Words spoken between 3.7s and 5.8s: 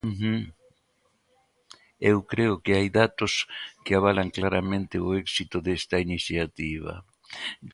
que avalan claramente o éxito